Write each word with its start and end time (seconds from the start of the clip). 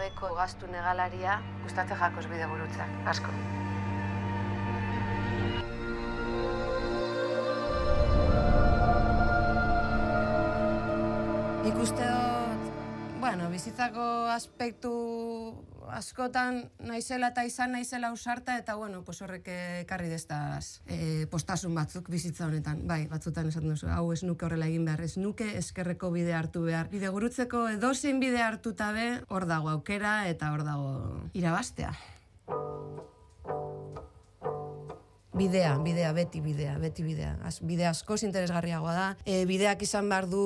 gabeko 0.00 0.30
gaztu 0.34 0.68
negalaria 0.72 1.34
gustatzen 1.60 1.98
jakos 2.00 2.22
bide 2.30 2.46
gurutzak, 2.48 2.92
asko. 3.12 3.32
Ikuste 11.68 12.06
dut, 12.08 12.64
bueno, 13.20 13.50
bizitzako 13.52 14.06
aspektu 14.32 14.94
askotan 15.94 16.62
naizela 16.78 17.30
eta 17.32 17.44
izan 17.46 17.72
naizela 17.76 18.12
usarta 18.12 18.56
eta 18.58 18.76
bueno, 18.76 19.02
pues 19.04 19.20
horrek 19.22 19.48
ekarri 19.82 20.08
destaz 20.12 20.80
e, 20.86 21.26
postasun 21.30 21.74
batzuk 21.74 22.10
bizitza 22.10 22.46
honetan. 22.46 22.86
Bai, 22.88 23.06
batzutan 23.10 23.50
esaten 23.50 23.74
duzu, 23.74 23.90
hau 23.92 24.12
ez 24.12 24.22
nuke 24.22 24.46
horrela 24.46 24.70
egin 24.70 24.86
behar, 24.88 25.02
ez 25.04 25.16
nuke 25.18 25.50
eskerreko 25.58 26.10
bide 26.14 26.34
hartu 26.34 26.64
behar. 26.68 26.88
Bide 26.92 27.10
gurutzeko 27.12 27.66
edozein 27.76 28.20
bide 28.20 28.42
hartuta 28.42 28.92
be, 28.96 29.10
hor 29.28 29.46
dago 29.50 29.70
aukera 29.72 30.22
eta 30.30 30.54
hor 30.54 30.64
dago 30.66 30.94
irabastea. 31.34 31.94
Bidea, 35.40 35.78
bidea, 35.78 36.10
beti 36.12 36.40
bidea, 36.42 36.74
beti 36.82 37.04
bidea. 37.06 37.36
Az, 37.46 37.60
bide 37.62 37.86
askoz 37.86 38.18
interesgarriagoa 38.26 38.92
da. 38.96 39.04
E, 39.24 39.44
bideak 39.46 39.84
izan 39.86 40.08
behar 40.10 40.26
du 40.28 40.42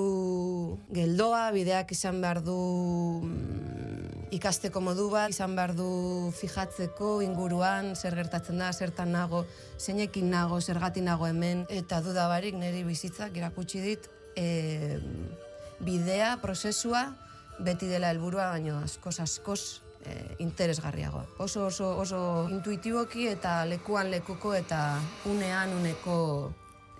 geldoa, 0.92 1.48
bideak 1.56 1.90
izan 1.96 2.20
behar 2.22 2.42
du 2.44 2.56
mm, 3.24 3.53
ikasteko 4.34 4.80
modu 4.82 5.08
bat, 5.12 5.30
izan 5.30 5.54
behar 5.56 5.74
du 5.76 6.32
fijatzeko 6.34 7.20
inguruan, 7.24 7.92
zer 7.94 8.16
gertatzen 8.18 8.58
da, 8.62 8.72
zertan 8.72 9.12
nago, 9.14 9.44
zeinekin 9.78 10.30
nago, 10.30 10.60
zergati 10.60 11.04
nago 11.04 11.28
hemen, 11.28 11.64
eta 11.70 12.00
dudabarik 12.04 12.56
niri 12.58 12.82
bizitzak 12.86 13.36
irakutsi 13.38 13.82
dit, 13.84 14.08
e, 14.36 14.98
bidea, 15.84 16.36
prozesua, 16.42 17.06
beti 17.58 17.86
dela 17.86 18.10
helburua 18.10 18.50
baino 18.50 18.80
askoz, 18.82 19.18
askoz 19.22 19.60
e, 20.02 20.36
interesgarriagoa. 20.42 21.26
Oso 21.38 21.66
oso 21.66 21.92
oso 22.02 22.20
intuitiboki 22.50 23.28
eta 23.30 23.62
lekuan 23.70 24.10
lekuko 24.10 24.54
eta 24.54 24.98
unean 25.30 25.72
uneko 25.78 26.18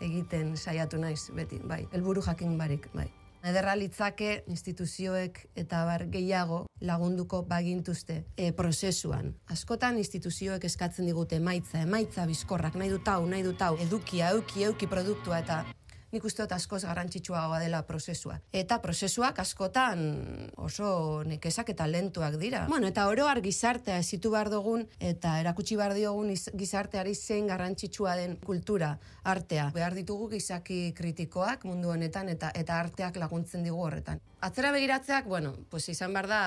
egiten 0.04 0.56
saiatu 0.56 0.98
naiz 0.98 1.30
beti, 1.34 1.60
bai. 1.64 1.84
Helburu 1.92 2.22
jakin 2.22 2.58
barik, 2.58 2.88
bai. 2.94 3.10
Ederra 3.44 3.74
litzake 3.76 4.28
instituzioek 4.48 5.38
eta 5.60 5.82
bar 5.84 6.06
gehiago 6.08 6.62
lagunduko 6.80 7.42
bagintuzte 7.44 8.22
e, 8.40 8.46
prozesuan. 8.56 9.34
Askotan 9.52 9.98
instituzioek 10.00 10.64
eskatzen 10.64 11.04
digute 11.10 11.36
emaitza, 11.36 11.82
emaitza 11.84 12.24
bizkorrak, 12.30 12.78
nahi 12.80 12.88
dut 12.94 13.10
hau, 13.12 13.20
nahi 13.28 13.44
dut 13.44 13.60
hau, 13.60 13.74
edukia, 13.84 14.30
euki, 14.32 14.64
euki 14.70 14.88
produktua 14.88 15.42
eta 15.44 15.58
nik 16.14 16.24
uste 16.24 16.44
dut 16.44 16.52
askoz 16.54 16.82
garrantzitsuagoa 16.86 17.58
dela 17.62 17.82
prozesua. 17.86 18.38
Eta 18.54 18.78
prozesuak 18.82 19.38
askotan 19.42 20.04
oso 20.56 21.22
nekesak 21.26 21.74
eta 21.74 21.86
lentuak 21.90 22.38
dira. 22.40 22.64
Bueno, 22.70 22.88
eta 22.92 23.08
oro 23.10 23.26
gizartea 23.42 23.98
ezitu 23.98 24.30
behar 24.30 24.50
dugun 24.52 24.86
eta 25.00 25.38
erakutsi 25.40 25.76
behar 25.76 25.94
diogun 25.94 26.30
iz- 26.30 26.50
gizarteari 26.54 27.14
zein 27.14 27.46
garrantzitsua 27.46 28.16
den 28.16 28.36
kultura, 28.44 28.98
artea. 29.24 29.70
Behar 29.74 29.94
ditugu 29.94 30.28
gizaki 30.30 30.92
kritikoak 30.94 31.64
mundu 31.64 31.90
honetan 31.90 32.28
eta 32.28 32.50
eta 32.54 32.78
arteak 32.80 33.16
laguntzen 33.16 33.64
digu 33.64 33.82
horretan. 33.82 34.20
Atzera 34.44 34.70
begiratzeak, 34.74 35.24
bueno, 35.24 35.54
pues 35.70 35.88
izan 35.88 36.12
behar 36.12 36.26
da, 36.28 36.40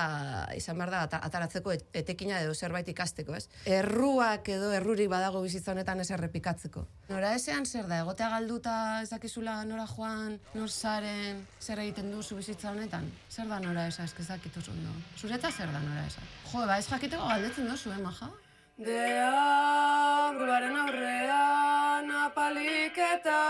izan 0.54 0.78
behar 0.78 0.90
da 0.92 1.00
ata- 1.08 1.18
ataratzeko 1.26 1.72
et- 1.74 1.86
etekina 1.98 2.36
edo 2.44 2.54
zerbait 2.54 2.86
ikasteko, 2.92 3.34
ez? 3.34 3.48
Erruak 3.66 4.46
edo 4.54 4.68
errurik 4.72 5.08
badago 5.10 5.40
bizitza 5.42 5.72
honetan 5.72 5.98
ez 6.04 6.10
errepikatzeko. 6.14 6.84
Nora 7.08 7.32
ezean 7.34 7.66
zer 7.66 7.88
da, 7.90 7.98
egotea 8.04 8.28
galduta 8.36 8.74
ez 9.02 9.10
dakizula 9.10 9.64
nora 9.64 9.86
joan, 9.96 10.38
nor 10.54 10.70
zaren, 10.70 11.42
zer 11.60 11.78
egiten 11.82 12.12
duzu 12.14 12.36
bizitza 12.38 12.70
honetan? 12.70 13.10
Zer 13.30 13.48
da 13.50 13.58
nora 13.58 13.88
esa, 13.88 14.04
ez 14.04 14.14
ez 14.18 14.28
dakitu 14.28 14.60
ondo. 14.70 14.90
Zureta 15.18 15.50
zer 15.50 15.72
da 15.72 15.80
nora 15.80 16.06
esa? 16.06 16.20
Jo, 16.52 16.66
ba 16.66 16.78
ez 16.78 16.86
jakiteko 16.86 17.26
galdetzen 17.26 17.66
duzu, 17.68 17.90
eh, 17.92 17.98
maja? 17.98 18.30
Deabruaren 18.78 20.76
aurrean 20.86 22.10
apalik 22.24 22.96
eta 22.96 23.40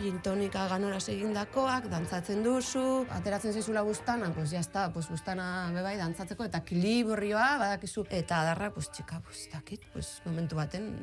gintonika 0.00 0.66
ganoraz 0.70 1.04
egindakoak, 1.12 1.88
dantzatzen 1.92 2.42
duzu, 2.44 3.04
ateratzen 3.12 3.52
zaizula 3.52 3.82
bustana, 3.86 4.32
pues 4.34 4.50
ya 4.50 4.60
está, 4.60 4.88
pues 4.92 5.08
bustana 5.12 5.70
bebai 5.74 5.96
dantzatzeko, 6.00 6.48
eta 6.48 6.62
ekilibrioa 6.64 7.58
badakizu, 7.60 8.06
eta 8.10 8.40
adarra, 8.40 8.72
pues 8.72 8.88
txika, 8.90 9.20
pues 9.26 9.48
dakit, 9.52 9.84
pues 9.92 10.20
momentu 10.24 10.56
baten 10.56 10.94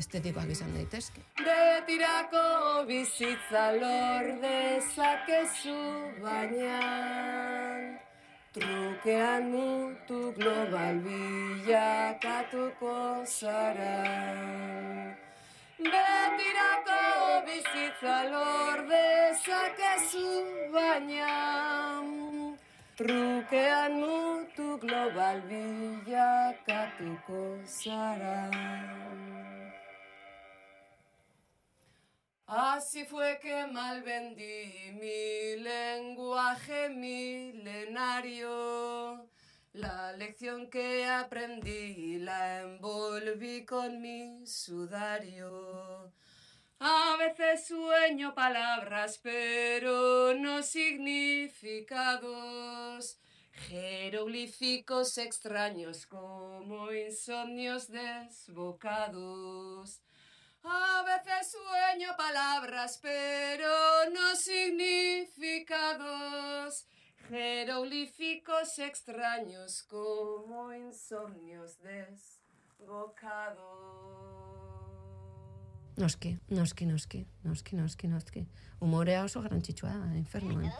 estetikoak 0.00 0.48
izan 0.54 0.72
daitezke. 0.74 1.22
Betirako 1.44 2.44
bizitza 2.88 3.66
lor 3.76 4.30
dezakezu 4.44 5.76
baina 6.24 6.80
trukean 8.54 9.42
mutu 9.52 10.34
global 10.34 10.98
bilakatuko 11.06 12.94
zara. 13.22 14.02
Betirako 15.78 17.02
bizitza 17.46 18.16
lor 18.32 18.78
dezakezu 18.90 20.30
baina 20.74 21.36
trukean 22.98 23.92
mutu 24.02 24.68
global 24.82 25.38
bilakatuko 25.50 27.40
zara. 27.78 28.50
Así 32.52 33.04
fue 33.04 33.38
que 33.40 33.68
mal 33.68 34.02
vendí 34.02 34.90
mi 34.94 35.54
lenguaje 35.62 36.88
milenario. 36.88 38.50
La 39.72 40.10
lección 40.14 40.68
que 40.68 41.06
aprendí 41.06 42.18
la 42.18 42.62
envolví 42.62 43.64
con 43.64 44.00
mi 44.00 44.44
sudario. 44.48 46.12
A 46.80 47.16
veces 47.20 47.68
sueño 47.68 48.34
palabras, 48.34 49.20
pero 49.22 50.34
no 50.34 50.64
significados. 50.64 53.20
Jeroglíficos 53.68 55.18
extraños 55.18 56.04
como 56.04 56.90
insomnios 56.90 57.86
desbocados. 57.86 60.02
Palabras, 62.32 62.98
pero 63.02 63.68
no 64.14 64.36
significados. 64.36 66.86
Jeroglíficos 67.28 68.78
extraños 68.78 69.82
como 69.88 70.72
insomnios 70.72 71.76
desbocados. 71.82 73.58
Noski, 75.96 76.38
noski, 76.48 76.86
noski, 76.86 77.26
noski, 77.42 77.76
noski, 77.76 78.06
noski. 78.06 78.46
Umorea 78.78 79.24
oso 79.24 79.42
garrantzitsua 79.42 79.90
da, 79.90 80.16
infernuan. 80.16 80.72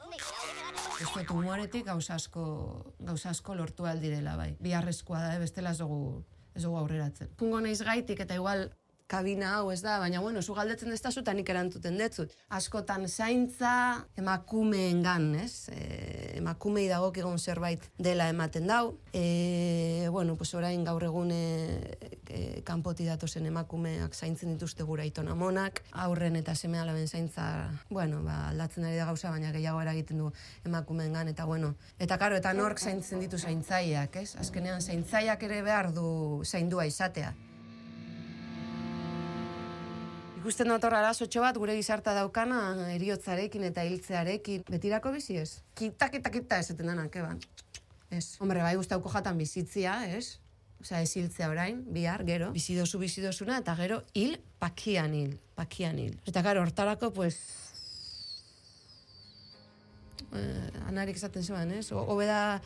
Uste 1.02 1.18
dut 1.18 1.30
umoretik 1.34 1.86
gauza 1.86 2.14
asko, 2.14 2.94
gauza 3.00 3.30
asko 3.30 3.54
lortu 3.58 3.86
aldirela, 3.90 4.36
bai. 4.36 4.56
Biharrezkoa 4.60 5.18
da, 5.18 5.34
eh, 5.34 5.40
bestela 5.42 5.70
ez 5.74 5.78
dugu, 5.82 6.24
ez 6.54 6.62
dugu 6.62 6.76
aurreratzen. 6.78 7.28
Pungo 7.42 7.60
naiz 7.60 7.82
gaitik 7.82 8.20
eta 8.22 8.34
igual 8.38 8.70
kabina 9.10 9.56
hau, 9.56 9.70
ez 9.74 9.80
da, 9.82 9.98
baina 9.98 10.20
bueno, 10.22 10.42
zu 10.42 10.54
galdetzen 10.54 10.92
ez 10.94 11.00
da 11.02 11.10
zuta 11.10 11.34
nik 11.34 11.48
erantuten 11.50 11.98
detzut. 11.98 12.32
Askotan 12.54 13.08
zaintza 13.08 13.72
emakumeen 14.20 15.02
gan, 15.02 15.32
ez? 15.42 15.68
E, 15.74 16.36
emakumei 16.38 16.86
dagokigun 16.90 17.38
zerbait 17.38 17.88
dela 17.98 18.28
ematen 18.30 18.70
dau. 18.70 18.94
E, 19.12 20.06
bueno, 20.14 20.36
pues 20.38 20.54
orain 20.54 20.84
gaur 20.86 21.02
egun 21.08 21.34
e, 21.34 21.42
e, 22.28 22.62
kanpoti 22.66 23.08
datozen 23.08 23.50
emakumeak 23.50 24.14
zaintzen 24.14 24.54
dituzte 24.54 24.86
gura 24.86 25.04
itona 25.08 25.34
monak, 25.34 25.82
aurren 26.06 26.38
eta 26.38 26.54
seme 26.54 26.78
alaben 26.78 27.08
zaintza, 27.08 27.50
bueno, 27.90 28.22
ba, 28.22 28.38
aldatzen 28.52 28.86
ari 28.86 29.02
da 29.02 29.10
gauza, 29.10 29.34
baina 29.34 29.50
gehiago 29.50 29.82
eragiten 29.82 30.22
du 30.22 30.30
emakumeen 30.64 31.18
gan, 31.18 31.34
eta 31.34 31.50
bueno, 31.50 31.74
eta 31.98 32.18
karo, 32.22 32.38
eta 32.38 32.54
nork 32.54 32.78
zaintzen 32.78 33.26
ditu 33.26 33.38
zaintzaiak, 33.38 34.22
ez? 34.22 34.34
Azkenean 34.38 34.80
zaintzaiak 34.80 35.48
ere 35.50 35.62
behar 35.66 35.94
du 35.96 36.10
zaindua 36.46 36.86
izatea. 36.86 37.34
Ikusten 40.40 40.70
dut 40.72 40.84
arazotxo 40.88 41.42
bat 41.44 41.58
gure 41.60 41.74
gizarta 41.76 42.14
daukana 42.16 42.88
eriotzarekin 42.94 43.66
eta 43.68 43.82
hiltzearekin. 43.84 44.62
Betirako 44.72 45.12
bizi 45.12 45.36
ez? 45.36 45.58
Kita, 45.76 46.08
kita, 46.08 46.32
kita 46.32 46.60
esaten 46.64 46.88
dena, 46.88 47.04
keba. 47.12 47.34
Ez. 48.08 48.38
Hombre, 48.40 48.62
bai 48.64 48.72
guztauko 48.78 49.12
jatan 49.12 49.36
bizitzia, 49.36 49.98
ez? 50.08 50.38
Osea, 50.80 51.02
ez 51.04 51.10
hiltzea 51.12 51.50
orain, 51.52 51.82
bihar, 51.92 52.24
gero. 52.24 52.48
Bizidozu, 52.56 53.02
bizidozuna, 53.02 53.58
eta 53.60 53.74
gero 53.76 54.00
hil, 54.16 54.38
pakian 54.62 55.12
hil, 55.12 55.34
pakian 55.60 56.00
hil. 56.00 56.16
Eta 56.24 56.40
gero, 56.46 56.64
hortarako, 56.64 57.12
pues... 57.12 57.36
Eh, 60.32 60.86
anarik 60.88 61.20
esaten 61.20 61.44
zeban, 61.44 61.76
ez? 61.76 61.90
Hobeda, 61.92 62.62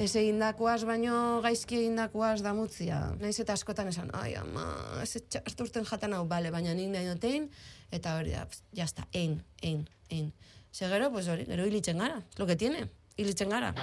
ez 0.00 0.14
egindakoaz 0.16 0.80
baino 0.88 1.14
gaizki 1.44 1.76
egindakoaz 1.82 2.40
damutzia. 2.44 3.00
Naiz 3.20 3.36
eta 3.42 3.52
askotan 3.52 3.90
esan, 3.92 4.08
ai 4.16 4.32
ama, 4.40 4.64
ez 5.02 5.20
hartu 5.42 5.66
urten 5.66 5.84
jatan 5.88 6.16
hau, 6.16 6.24
bale, 6.30 6.52
baina 6.54 6.72
nik 6.76 6.88
nahi 6.94 7.10
dutein, 7.10 7.50
eta 7.92 8.16
hori 8.16 8.32
da, 8.32 8.46
jazta, 8.76 9.04
ein, 9.12 9.42
ein, 9.62 9.84
ein. 10.10 10.32
Ze 10.72 10.88
gero, 10.88 11.10
pues 11.12 11.28
hori, 11.28 11.44
gero 11.44 11.66
hilitzen 11.66 11.98
gara, 12.00 12.22
lo 12.38 12.46
que 12.46 12.56
tiene, 12.56 12.88
hilitzen 13.16 13.50
gara. 13.52 13.74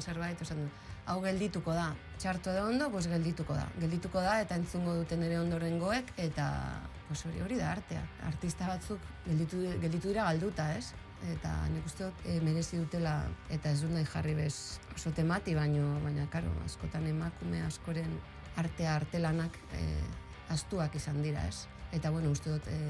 Zerbait, 0.00 0.40
esan 0.40 0.68
hau 1.06 1.20
geldituko 1.22 1.72
da. 1.74 1.94
Txarto 2.18 2.50
edo 2.50 2.66
ondo, 2.68 2.90
pues 2.90 3.06
geldituko 3.06 3.54
da. 3.54 3.66
Geldituko 3.80 4.20
da 4.20 4.40
eta 4.42 4.56
entzungo 4.56 4.94
duten 4.94 5.22
ere 5.22 5.38
ondorengoek 5.38 6.12
eta 6.16 6.46
pues 7.08 7.24
hori 7.26 7.40
hori 7.40 7.58
da 7.60 7.72
artea. 7.72 8.02
Artista 8.26 8.66
batzuk 8.66 9.02
gelditu, 9.26 9.62
gelditu 9.82 10.08
dira 10.08 10.24
galduta, 10.30 10.72
ez? 10.74 10.92
Eta 11.32 11.52
nik 11.72 11.86
uste 11.86 12.04
dut 12.04 12.26
e, 12.26 12.38
merezi 12.44 12.80
dutela 12.80 13.20
eta 13.50 13.70
ez 13.70 13.80
dut 13.82 13.92
nahi 13.94 14.04
jarri 14.04 14.34
bez 14.36 14.56
oso 14.94 15.12
temati, 15.16 15.54
baino, 15.54 15.94
baina 16.04 16.26
karo, 16.32 16.52
askotan 16.66 17.06
emakume 17.08 17.62
askoren 17.66 18.18
artea 18.56 18.96
artelanak 18.96 19.56
e, 19.78 19.84
astuak 20.52 20.94
izan 20.98 21.22
dira, 21.22 21.46
ez? 21.46 21.66
Eta 21.96 22.10
bueno, 22.10 22.34
uste 22.34 22.50
dut 22.50 22.66
e, 22.68 22.80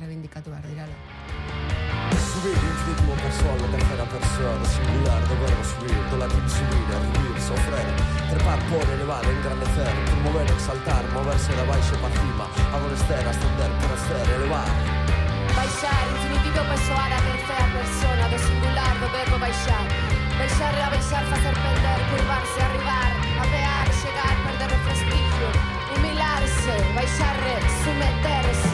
reivindicatu 0.00 0.50
behar 0.50 0.68
dirala. 0.68 1.71
Subir 2.12 2.52
infinito 2.52 2.82
ritmo 2.92 3.14
casual 3.16 3.58
terza 3.72 4.04
persona, 4.06 4.64
singolare, 4.64 4.68
singular 4.68 5.22
do 5.28 5.34
verbo 5.40 5.64
subir, 5.64 6.02
do 6.10 6.16
latín 6.18 6.48
subir, 6.48 6.84
hervir, 6.92 7.40
sofrer 7.40 7.88
Trepar 8.28 8.60
por 8.68 8.86
elevar, 8.92 9.24
engrandecer, 9.24 9.94
promover, 10.06 10.50
exaltar, 10.50 11.04
moverse 11.14 11.52
da 11.52 11.64
baixo 11.64 11.96
pa 12.02 12.10
cima 12.10 12.46
Adolecer, 12.74 13.24
ascender, 13.28 13.70
crecer, 13.80 14.26
elevar 14.36 15.02
Baixar, 15.56 16.04
infinitivo 16.12 16.64
pessoal 16.68 17.12
a 17.12 17.20
terza 17.24 17.56
persona 17.76 18.24
do 18.28 18.38
singular 18.38 18.92
do 19.00 19.08
verbo 19.12 19.38
baixar. 19.38 19.86
Baixar, 20.38 20.74
reabaixar, 20.74 21.24
facer 21.30 21.54
perder, 21.62 22.00
curvarse, 22.10 22.60
arribar, 22.66 23.10
apear, 23.42 23.86
chegar, 24.00 24.34
perder 24.44 24.70
o 24.74 24.78
prestigio 24.84 25.48
Humilarse, 25.92 26.74
baixar, 26.96 27.36
someterse 27.84 28.71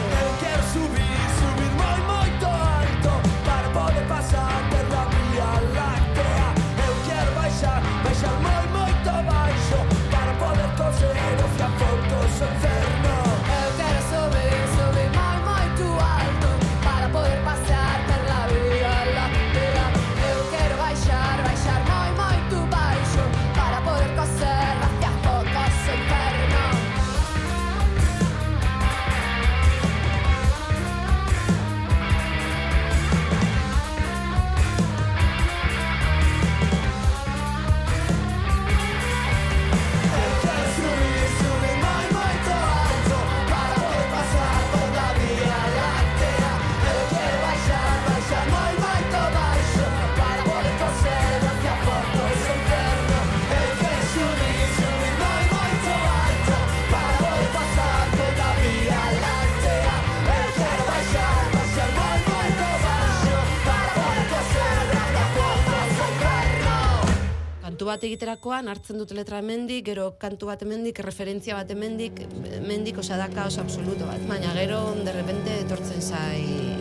bat 67.89 68.03
egiterakoan 68.07 68.69
hartzen 68.71 69.01
dut 69.01 69.13
letra 69.17 69.41
hemendik, 69.43 69.85
gero 69.89 70.11
kantu 70.21 70.51
bat 70.51 70.63
hemendik, 70.65 71.01
referentzia 71.05 71.57
bat 71.59 71.71
hemendik, 71.73 72.23
hemendik, 72.55 73.01
osea 73.01 73.17
da 73.19 73.29
kaos 73.33 73.57
absoluto 73.61 74.09
bat. 74.09 74.21
Baina 74.29 74.53
gero 74.57 74.83
de 75.03 75.15
repente 75.15 75.61
etortzen 75.65 76.01
zai 76.01 76.78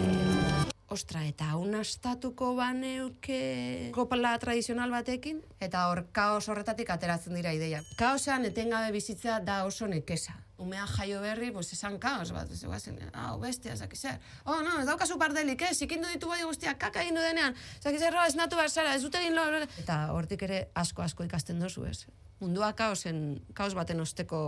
Ostra, 0.88 1.21
eta 1.28 1.50
hau 1.52 1.66
nastatuko 1.68 2.54
baneuke 2.57 3.90
kopala 3.92 4.30
tradizional 4.40 4.88
batekin, 4.88 5.42
eta 5.61 5.83
hor 5.90 6.07
kaos 6.16 6.47
horretatik 6.49 6.88
ateratzen 6.95 7.37
dira 7.37 7.52
ideia. 7.52 7.83
Kaosean 8.00 8.49
etengabe 8.49 8.88
bizitza 8.95 9.37
da 9.45 9.59
oso 9.68 9.87
nekesa. 9.87 10.38
Umea 10.59 10.87
jaio 10.88 11.21
berri, 11.21 11.50
pues 11.52 11.68
esan 11.76 11.99
kaos 12.00 12.33
bat, 12.33 12.49
ez 12.50 12.64
guazen, 12.64 12.97
hau 13.12 13.37
bestia, 13.42 13.76
zaki 13.76 14.00
zer. 14.00 14.16
Oh, 14.47 14.62
no, 14.64 14.80
ez 14.80 14.87
daukazu 14.88 15.18
pardelik, 15.21 15.62
ez, 15.68 15.76
ikindu 15.85 16.09
ditu 16.09 16.33
bai 16.33 16.40
guztiak, 16.42 16.80
kaka 16.80 17.04
egin 17.04 17.21
denean, 17.21 17.54
zaki 17.85 18.00
zer, 18.00 18.16
ez 18.25 18.35
natu 18.40 18.57
behar 18.57 18.73
zara, 18.73 18.97
ez 18.97 19.04
dut 19.04 19.14
egin 19.21 19.37
lo... 19.37 19.45
Eta 19.85 20.00
hortik 20.16 20.42
ere 20.49 20.64
asko-asko 20.75 21.28
ikasten 21.28 21.61
dozu, 21.61 21.85
ez. 21.85 22.07
Mundua 22.40 22.73
kaosen, 22.73 23.42
kaos 23.52 23.75
baten 23.76 24.00
osteko 24.00 24.40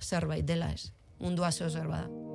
zerbait 0.00 0.48
dela, 0.48 0.72
ez. 0.72 0.94
Mundua 1.20 1.52
zeo 1.52 1.68
zerbait 1.68 2.08
da. 2.08 2.33